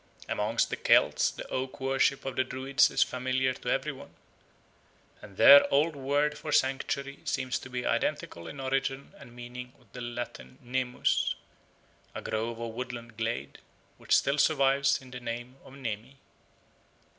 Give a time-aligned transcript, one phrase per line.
[0.27, 4.15] Amongst the Celts the oak worship of the Druids is familiar to every one,
[5.21, 9.93] and their old word for sanctuary seems to be identical in origin and meaning with
[9.93, 11.35] the Latin nemus,
[12.15, 13.59] a grove or woodland glade,
[13.99, 16.17] which still survives in the name of Nemi.